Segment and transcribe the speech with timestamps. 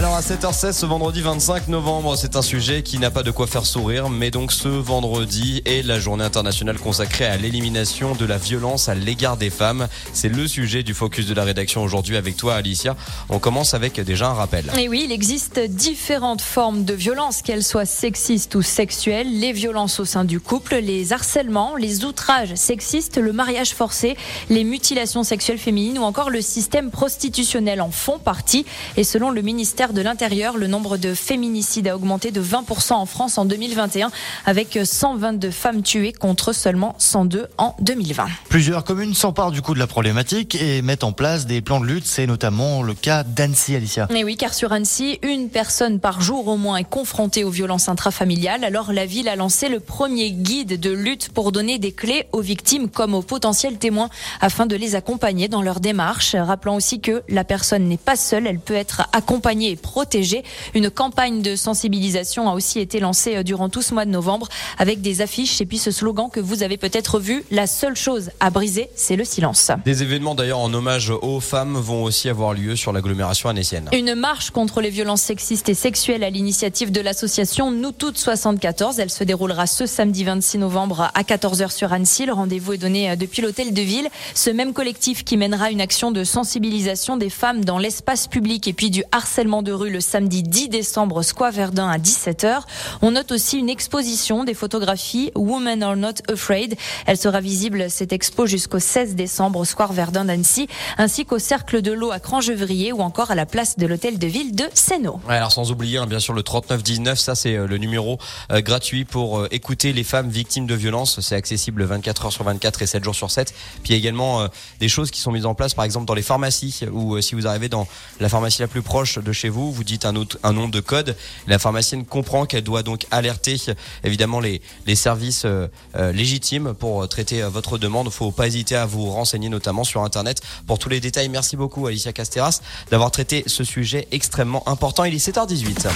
[0.00, 3.46] Alors à 7h16 ce vendredi 25 novembre, c'est un sujet qui n'a pas de quoi
[3.46, 8.38] faire sourire, mais donc ce vendredi est la journée internationale consacrée à l'élimination de la
[8.38, 9.88] violence à l'égard des femmes.
[10.14, 12.96] C'est le sujet du focus de la rédaction aujourd'hui avec toi Alicia.
[13.28, 14.72] On commence avec déjà un rappel.
[14.78, 20.00] Et oui, il existe différentes formes de violence, qu'elles soient sexistes ou sexuelles, les violences
[20.00, 24.16] au sein du couple, les harcèlements, les outrages sexistes, le mariage forcé,
[24.48, 28.64] les mutilations sexuelles féminines ou encore le système prostitutionnel en font partie.
[28.96, 33.06] Et selon le ministère de l'Intérieur, le nombre de féminicides a augmenté de 20% en
[33.06, 34.10] France en 2021,
[34.46, 38.26] avec 122 femmes tuées contre seulement 102 en 2020.
[38.48, 41.86] Plusieurs communes s'emparent du coup de la problématique et mettent en place des plans de
[41.86, 42.06] lutte.
[42.06, 44.08] C'est notamment le cas d'Annecy, Alicia.
[44.14, 47.88] Et oui, car sur Annecy, une personne par jour au moins est confrontée aux violences
[47.88, 48.64] intrafamiliales.
[48.64, 52.42] Alors la ville a lancé le premier guide de lutte pour donner des clés aux
[52.42, 54.10] victimes comme aux potentiels témoins
[54.40, 56.34] afin de les accompagner dans leur démarche.
[56.34, 61.42] Rappelant aussi que la personne n'est pas seule, elle peut être accompagnée et Une campagne
[61.42, 65.20] de sensibilisation a aussi été lancée euh, durant tout ce mois de novembre avec des
[65.20, 68.88] affiches et puis ce slogan que vous avez peut-être vu, la seule chose à briser,
[68.94, 69.70] c'est le silence.
[69.84, 73.88] Des événements d'ailleurs en hommage aux femmes vont aussi avoir lieu sur l'agglomération annécienne.
[73.92, 78.98] Une marche contre les violences sexistes et sexuelles à l'initiative de l'association Nous Toutes 74.
[79.00, 82.26] Elle se déroulera ce samedi 26 novembre à 14h sur Annecy.
[82.26, 84.08] Le rendez-vous est donné euh, depuis l'hôtel de ville.
[84.34, 88.72] Ce même collectif qui mènera une action de sensibilisation des femmes dans l'espace public et
[88.72, 92.62] puis du harcèlement de rue le samedi 10 décembre, Square Verdun à 17h.
[93.02, 96.76] On note aussi une exposition des photographies Women Are Not Afraid.
[97.06, 101.92] Elle sera visible, cette expo, jusqu'au 16 décembre, Square Verdun d'Annecy, ainsi qu'au Cercle de
[101.92, 105.20] l'eau à Crangevrier ou encore à la place de l'hôtel de ville de Sénaux.
[105.28, 108.18] alors sans oublier, hein, bien sûr, le 3919, ça c'est euh, le numéro
[108.50, 111.20] euh, gratuit pour euh, écouter les femmes victimes de violences.
[111.20, 113.52] C'est accessible 24 heures sur 24 et 7 jours sur 7.
[113.82, 116.14] Puis il y a également des choses qui sont mises en place, par exemple dans
[116.14, 117.86] les pharmacies, ou si vous arrivez dans
[118.18, 121.16] la pharmacie la plus proche de chez vous, vous dites un, autre, nom de code.
[121.46, 123.56] La pharmacienne comprend qu'elle doit donc alerter
[124.04, 124.60] évidemment les,
[124.94, 128.06] services euh, euh, légitimes pour traiter euh, votre demande.
[128.06, 131.28] Il faut pas hésiter à vous renseigner notamment sur Internet pour tous les détails.
[131.28, 132.60] Merci beaucoup Alicia Casteras
[132.90, 135.04] d'avoir traité ce sujet extrêmement important.
[135.04, 135.88] Il est 7h18.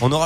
[0.00, 0.22] On aura